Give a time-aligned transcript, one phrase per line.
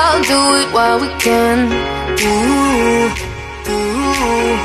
[0.00, 1.72] I'll do it while we can.
[2.20, 3.10] Ooh,
[3.68, 4.56] ooh.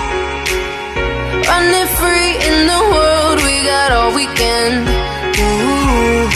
[1.47, 4.87] Running free in the world, we got all weekend.
[5.39, 6.29] Ooh,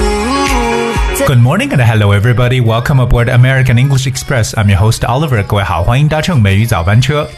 [0.00, 1.26] ooh.
[1.26, 2.60] Good morning and hello everybody.
[2.60, 4.54] Welcome aboard American English Express.
[4.56, 5.42] I'm your host Oliver.
[5.42, 7.28] 各位好，欢迎搭乘美语早班车。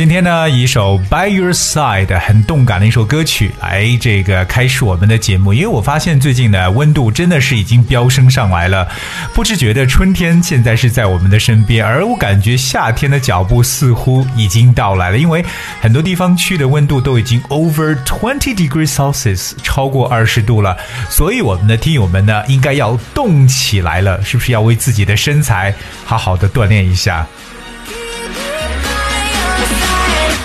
[0.00, 8.88] 今天呢，一首《By Your Side》很动感的一首歌曲来这个开始我们的节目，因为我发现最近呢温度真的是已经飙升上来了，
[9.34, 15.44] 不知觉的春天现在是在我们的身边，而我感觉夏天的脚步似乎已经到来了，因为
[15.82, 20.78] 很多地方区的温度都已经 over twenty degrees Celsius，超过二十度了，
[21.10, 25.74] 所以我们的听友们呢应该要动起来了，是不是要为自己的身材
[26.06, 27.26] 好好的锻炼一下？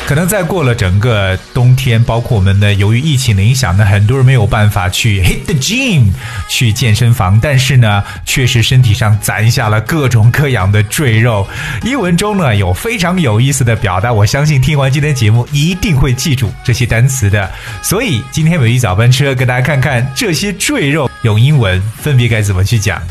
[0.08, 6.12] 可能再过了整个冬天，包括我们的由于疫情的影响呢，很多人没有办法去 hit the gym
[6.48, 11.48] 去健身房，但是呢，确实身体上攒下了各种各样的赘肉。
[11.84, 17.50] 英文中呢有非常有意思的表达，我相信听完今天节目一定会记住这些单词的。
[17.82, 23.02] 所以今天美丽早班车跟大家看看这些赘肉用英文分别该怎么去讲。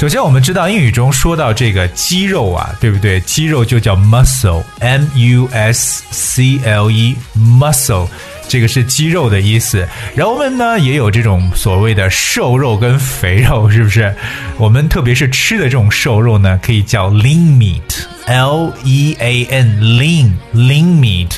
[0.00, 3.20] 首先，我们知道英语中说到这个肌肉啊，对不对？
[3.20, 8.08] 肌肉就叫 muscle，m u s c l e，muscle，
[8.48, 9.86] 这个是肌肉的意思。
[10.14, 14.14] 然后我们呢也有这种所谓的瘦肉跟肥肉，是不是？
[14.56, 21.32] 我们特别是吃的这种瘦肉呢，可以叫 lean meat，l e a n，lean lean meat。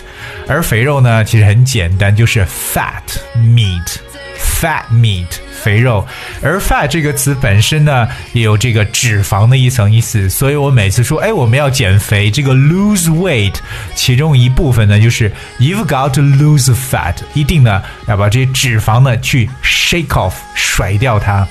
[0.46, 3.02] 而肥肉呢，其实很简单，就是 fat
[3.36, 3.96] meat
[4.62, 5.26] Fat meat。
[5.62, 6.06] 肥肉，
[6.40, 13.54] 而 fat 这个词本身呢，也有这个脂肪的一层意思，所以我每次说，哎，我们要减肥，这个 lose weight，
[13.96, 21.46] 其中一部分呢，就是 you've got to lose fat，一定呢要把这些脂肪呢去 shake off，甩掉它。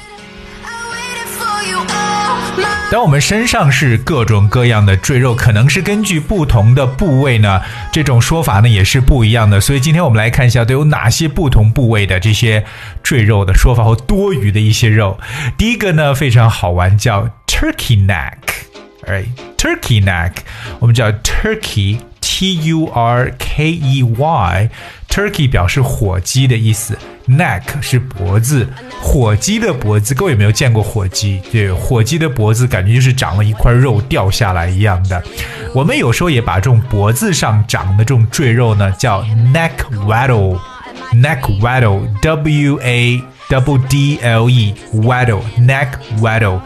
[2.91, 9.61] 当我们身上是各种各样的赘肉，可能是根据不同的部位呢，这种说法呢也是不一样的。
[9.61, 12.65] 所以今天我们来看一下都有哪些不同部位的这些
[13.01, 15.17] 赘肉的说法和多余的一些肉。
[15.57, 18.33] 第一个呢非常好玩，叫 turkey neck，
[19.07, 19.23] 哎
[19.57, 20.33] ，turkey neck，
[20.79, 24.69] 我们叫 turkey，t u r k e y
[25.11, 28.65] Turkey 表示火鸡的意思，neck 是脖子，
[29.01, 31.41] 火鸡的脖子，各位有没有见过火鸡？
[31.51, 35.21] 对，火鸡的脖子感觉就是长了一块肉掉下来一样的。
[35.75, 39.21] 我们有时候也把这种脖子上长的这种赘肉呢，叫
[39.53, 39.71] neck
[40.07, 45.89] waddle，neck waddle，W A double D L E waddle neck
[46.21, 46.61] waddle。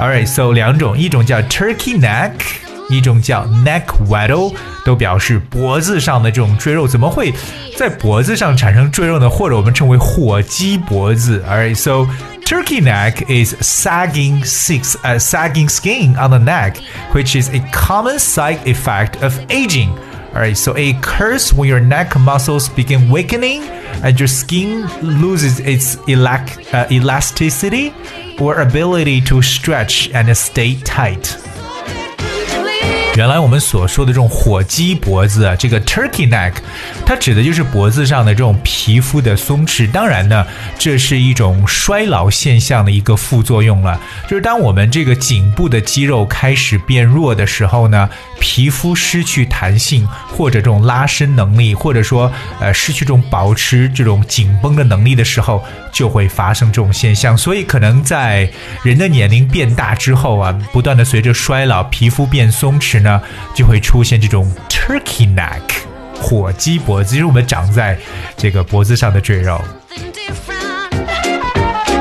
[0.00, 2.32] All right，so 两种，一种叫 turkey neck。
[2.91, 4.53] 一种叫 neck waddle，
[4.85, 7.33] 都表示脖子上的这种赘肉，怎么会
[7.75, 9.29] 在脖子上产生赘肉呢？
[9.29, 11.43] 或者我们称为火鸡脖子。
[11.47, 12.07] Alright, so
[12.45, 16.75] turkey neck is sagging six, uh, sagging skin on the neck,
[17.13, 19.89] which is a common side effect of aging.
[20.33, 23.63] Alright, so it occurs when your neck muscles begin weakening
[24.03, 27.91] and your skin loses its elac- uh, elasticity
[28.39, 31.35] or ability to stretch and stay tight.
[33.14, 36.54] 原来我们所说的这种火鸡脖子啊，这个 turkey neck，
[37.04, 39.90] 它指的就是脖子上的这种皮肤的松弛。
[39.90, 40.46] 当然呢，
[40.78, 44.00] 这是一种衰老现象的一个副作用了。
[44.26, 48.08] 就是当我们这个颈部的肌肉开始变弱的时候呢，
[48.40, 55.62] 皮肤失去弹性或者这种拉伸能力，或者说呃失去这种保持这种紧绷的能力的时候，
[55.92, 57.36] 就会发生这种现象。
[57.36, 58.50] 所以可能在
[58.82, 63.01] 人的年龄变大之后啊，不断的随着衰老，皮肤变松弛。
[63.02, 63.20] 呢，
[63.54, 65.60] 就会出现这种 turkey neck
[66.14, 67.98] 火鸡脖子，就是我们长在
[68.36, 69.60] 这个脖子上的赘肉。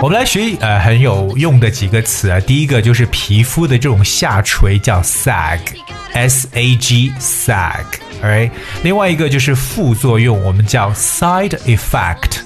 [0.01, 8.49] 我们来学呃很有用的几个词啊，第一个就是皮肤的这种下垂叫 sag，s a g sag，right？
[8.83, 12.39] 另外一个就是副作用，我们叫 side effect。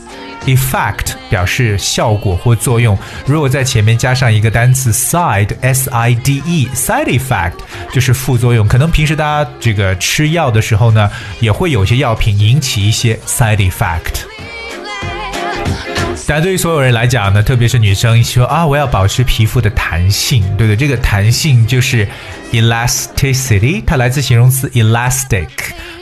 [0.46, 7.54] Effect 表示效果或作用，如果在前面加上一个单词 side s i d e side effect
[7.92, 8.68] 就是副作用。
[8.68, 11.10] 可能平时大家这个吃药的时候呢，
[11.40, 14.26] 也会有些药品引起一些 side effect。
[16.28, 20.76] 但对于所有人来讲呢，特别是女生说啊，我要保持皮肤的弹性，对不对？
[20.76, 22.08] 这个弹性就是
[22.52, 25.48] elasticity，它来自形容词 elastic，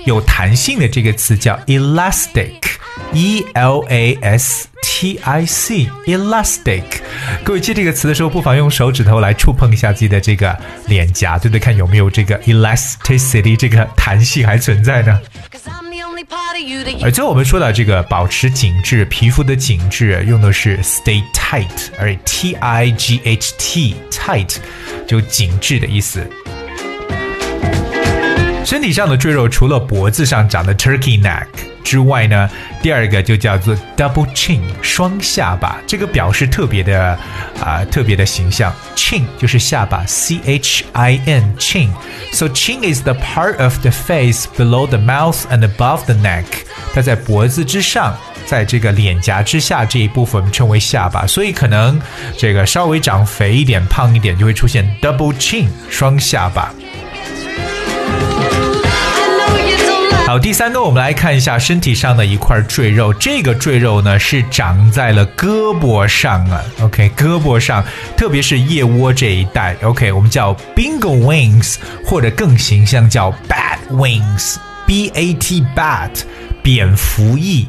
[0.06, 6.84] 有弹性的这个词叫 elastic，e l a s t i c elastic。
[7.44, 10.58] 各位记这个词的时候，不妨用手指头来触碰一下自己的这个
[10.88, 11.60] 脸颊，对不对？
[11.60, 15.20] 看有没有这个 elasticity 这个弹性还存在呢？
[17.02, 21.68] 而最后我们说到这个保持紧致，皮肤的紧致用的是 stay tight，
[21.98, 24.58] 而 T I G H T tight
[25.08, 26.28] 就紧致的意思。
[28.66, 31.46] 身体上的赘肉除了脖子上长的 turkey neck
[31.84, 32.50] 之外呢，
[32.82, 37.18] 第二个就叫做 double chin 双下巴，这个表示特别的
[37.62, 38.74] 啊、特别的形象。
[38.96, 41.90] chin 就是下巴，C H I N chin。
[42.32, 46.46] So chin is the part of the face below the mouth and above the neck。
[46.94, 51.28] 它在脖子之上，在这个脸颊之下这一部分称为下巴。
[51.28, 52.02] 所以可能
[52.38, 56.74] 这个稍微长肥一点、胖一点，就会出现 double chin 双下巴。
[60.26, 63.14] 好，第三个，我们来看一下身体上的一块赘肉。
[63.14, 66.64] 这个赘肉呢是长在了胳膊上啊。
[66.82, 67.84] OK，胳膊上，
[68.16, 69.76] 特别是腋窝这一带。
[69.84, 71.76] OK，我们叫 bingo wings，
[72.06, 76.22] 或者更形象叫 bat wings，B A T bat，
[76.64, 77.68] 蝙蝠翼。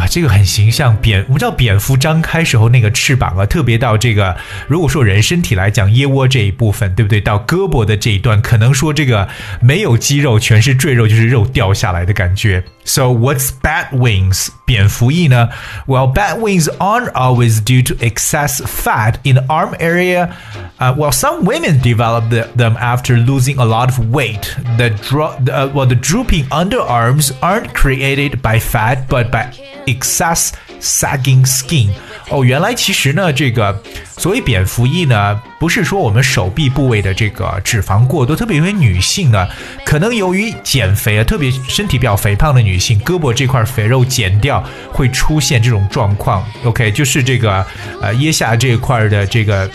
[0.00, 4.36] 哇，这个很形象，蝙我们知道蝙蝠张开时候那个翅膀啊，特别到这个，
[4.68, 7.18] 如果说人身体来讲，腋窝这一部分，对不对？
[7.18, 9.26] 到胳膊的这一段，可能说这个
[9.58, 12.62] 没有肌肉，全是赘肉，就是肉掉下来的感觉。
[12.84, 14.48] So what's bat wings？
[14.66, 15.48] 蝙蝠翼呢？
[15.86, 20.30] Well, bat wings aren't always due to excess fat in the arm area.
[20.78, 24.54] Uh, well, some women develop the, them after losing a lot of weight.
[24.76, 29.52] The, dro- the uh, well, the drooping underarms aren't created by fat, but by
[29.93, 30.49] excess
[30.81, 31.89] sagging skin。
[32.29, 33.81] 哦，原来其实呢，这个
[34.17, 39.47] 所谓蝙蝠翼呢，不是说我们手臂部位的这个脂肪过多，特别因为女性呢，
[39.85, 46.45] 可能由于减肥啊，特别身体比较肥胖的女性，胳膊这块肥肉减掉会出现这种状况。
[46.63, 47.65] OK，就是这个
[48.01, 49.69] 呃腋下这一块的这个。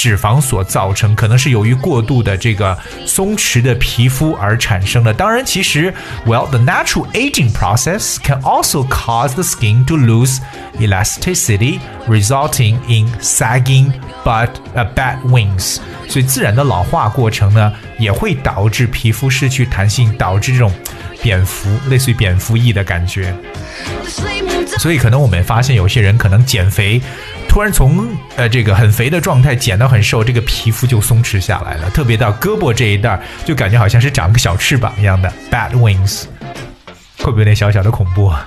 [0.00, 5.12] 脂肪所造成，可能是由于过度的这个松弛的皮肤而产生的。
[5.12, 5.92] 当然，其实
[6.24, 10.38] ，well, the natural aging process can also cause the skin to lose
[10.78, 13.90] elasticity, resulting in sagging
[14.24, 15.78] but a bat wings。
[16.08, 20.72] 所以，自然的老化过程呢，也会导致皮肤失去弹性，导致这种
[21.20, 23.34] 蝙蝠类似于蝙蝠翼的感觉。
[24.78, 27.02] 所以，可能我们发现有些人可能减肥。
[27.48, 36.26] 突然从呃这个很肥的状态减到很瘦，这个皮肤就松弛下来了，特别到胳膊这一带，就感觉好像是长个小翅膀一样的 Bad wings，
[37.18, 38.46] 会不会有点小小的恐怖啊？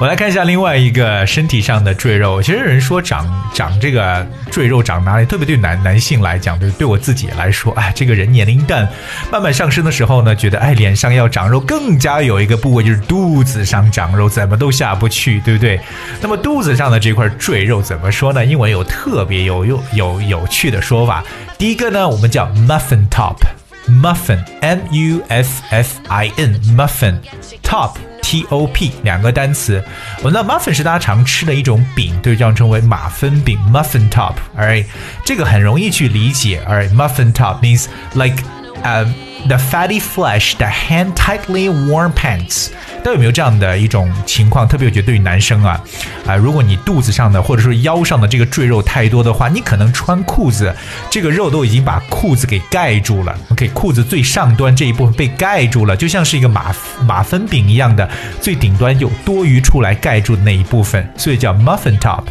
[0.00, 2.40] 我来看一下另外一个身体上的赘肉。
[2.40, 8.88] 其实有人说长长这个赘肉长哪里，特别对男男性来讲，对对我自己来说，哎，这个人年龄干
[9.32, 15.80] 慢慢上升的时候呢，觉得哎脸上要长肉，更加有一个部位就是肚子上长肉，怎么都下不去，对不对？
[16.20, 18.44] 那么肚子上的这块赘肉怎么说呢？
[18.44, 21.24] 英文有特别有有有有趣的说法。
[21.58, 27.16] 第一个呢，我们叫 muffin top，muffin m u f f i n muffin
[27.64, 27.96] top。
[28.27, 29.83] T O P 两个单词，
[30.19, 34.85] 我们的 muffin 是大家常吃的一种饼，对，这样称为马芬饼 muffin top。Alright，
[35.25, 36.63] 这个很容易去理解。
[36.67, 38.43] Alright，muffin top means like
[38.83, 39.13] um
[39.47, 42.69] the fatty flesh that hang tightly worn pants。
[43.02, 44.66] 都有没有这样的一种情况？
[44.66, 45.80] 特别我觉得对于男生啊，
[46.26, 50.74] 啊，如果你肚子上的或者说腰上的这个赘肉太多的话，你可能穿裤子，
[51.10, 53.36] 这个肉都已经把裤子给盖住了。
[53.50, 56.74] OK，裤子最上端这一部分被盖住了，就像是一个马
[57.06, 58.08] 马芬饼一样的，
[58.40, 62.22] 最顶端有多余出来盖住的那一部分，所以叫 muffin top。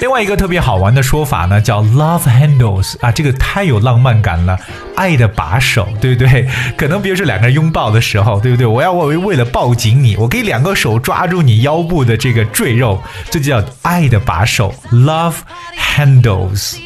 [0.00, 4.58] 另外一个特别好玩的说法呢，叫 love handles 啊，这个太有浪漫感了，
[4.96, 6.48] 爱的把手，对不对？
[6.76, 8.66] 可能比如说两个人拥抱的时候，对不对？
[8.66, 15.36] 我要我为了抱紧你，我可以两个手抓住你腰部的这个赘肉，这就叫爱的把手，love
[15.78, 16.83] handles。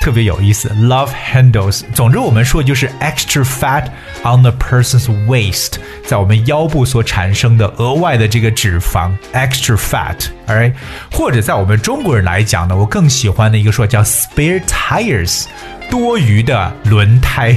[0.00, 1.82] 特别有意思，love handles。
[1.92, 3.84] 总之，我们说的就是 extra fat
[4.22, 5.74] on the person's waist，
[6.06, 10.72] 在我们腰部所产生的额外的这个脂肪，extra fat，alright。
[11.12, 15.44] 或者在我们中国人来讲呢，我更喜欢的一个说叫 spare tires，
[15.90, 17.56] 多余的轮胎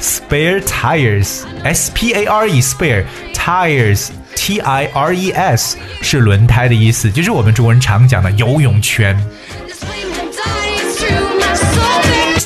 [0.00, 4.08] ，spare tires，s p a r e spare tires。
[4.36, 9.16] T I R E S 是轮胎的意思，就是我们中国人常讲的游泳圈。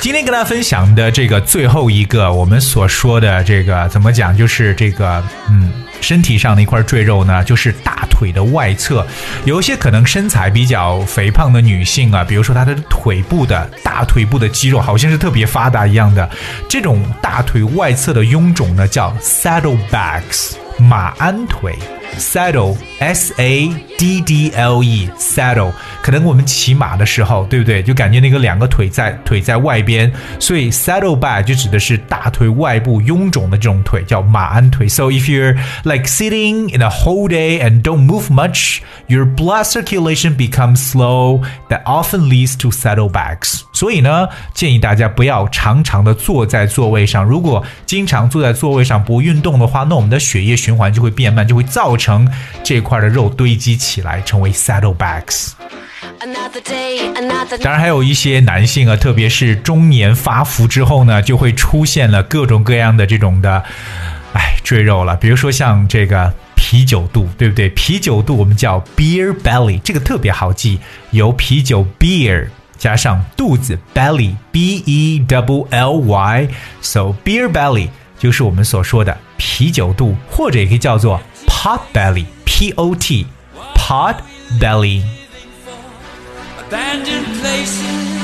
[0.09, 9.07] 今天跟大家分享的这个最后一个，我们所说的这个怎么讲，就是这个嗯，身体上的一块赘肉呢，就是大腿的外侧。
[9.45, 16.27] 有一些可能身材比较肥胖的女性啊，比如说她的腿部的大腿部的肌肉好像是特别发达一样的，
[16.71, 21.79] 这种大腿外侧的臃肿呢，叫 saddle bags 马鞍腿。
[22.18, 25.72] saddle，s a d d l e，saddle，
[26.04, 27.82] 可能我们骑马的时候，对不对？
[27.82, 34.88] 就感觉那个两个腿在腿在外边，所以 saddle back 就指的是大腿外部臃肿的这种腿，叫马鞍腿。
[34.88, 40.36] So if you're like sitting in a whole day and don't move much, your blood circulation
[40.36, 41.42] becomes slow.
[41.70, 43.62] That often leads to saddlebacks.
[43.79, 47.25] 所以呢，建议大家不要常常的坐在座位上。
[47.25, 52.29] 如果经常坐在座位上不运动的话，那我们的血液循环就会变慢，就会造成
[52.65, 55.53] 这块的肉堆积起来，成为 saddlebacks。
[57.63, 63.63] 当然，还有一些男性啊，特别是中年发福之后呢，就会出现了各种各样的这种的，
[64.33, 65.15] 哎，赘肉了。
[65.15, 67.69] 比如说像这个啤酒肚，对不对？
[67.69, 70.81] 啤酒肚我们叫 beer belly，这个特别好记，
[71.13, 72.49] 由啤酒 beer。
[72.79, 83.27] 加上肚子 belly，b e w l y，so beer belly 就是我们所说的啤酒肚，或者也可以叫做 pot belly，p o t
[83.75, 84.15] pot
[84.61, 85.03] belly。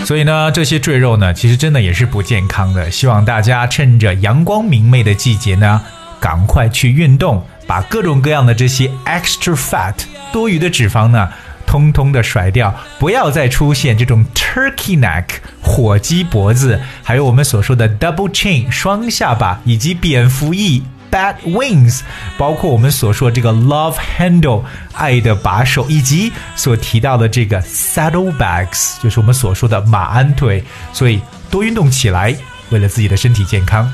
[0.04, 2.90] 所以呢，这些赘肉呢，其实真的也是不健康的。
[2.90, 5.80] 希望大家趁着阳光明媚的季节呢，
[6.20, 9.94] 赶快去运动，把各种各样的这些 extra fat
[10.30, 11.28] 多余的脂肪呢。
[11.74, 15.24] 通通的甩掉，不要再出现这种 turkey neck
[15.60, 22.02] 火鸡脖子，还有我们所说的 double chin 双下巴，以及蝙蝠翼 bat wings，
[22.38, 24.62] 包括我们所说这个 love handle
[24.92, 30.62] 爱的把手，以及所提到的这个 saddle bags，就是我们所说的马鞍腿。
[30.92, 32.32] 所以多运动起来，
[32.70, 33.92] 为了自己的身体健康。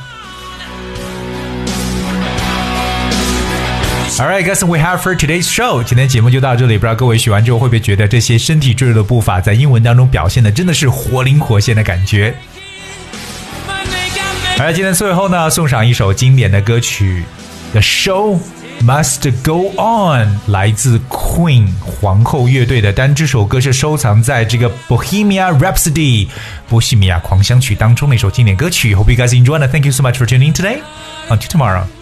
[4.20, 5.82] Alright, guys, we have for today's show.
[5.82, 12.34] 今天节目就到这里，不知道各位学完之后会不会觉得这些身体赘肉的步伐在英文当中表现的真的是活灵活现的感觉？
[14.58, 17.24] 而今天最后呢，送上一首经典的歌曲
[17.72, 18.38] 《The Show
[18.84, 22.92] Must Go On》，来自 Queen 皇后乐队的。
[22.92, 26.26] 但这首歌是收藏在这个《Bohemia Rhapsody》
[26.68, 28.94] 波西米亚狂想曲当中的一首经典歌曲。
[28.94, 29.72] Hope you guys enjoyed it.
[29.72, 30.82] Thank you so much for tuning in today.
[31.30, 31.99] Until tomorrow.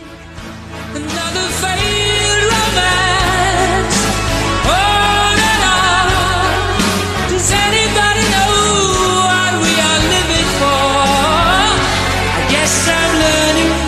[12.87, 13.88] I'm learning